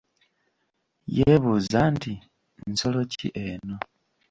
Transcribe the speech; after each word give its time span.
Yeebuuza 1.15 1.79
nti: 1.93 2.13
Nsolo 2.71 2.99
ki 3.17 3.27
eno? 3.45 3.75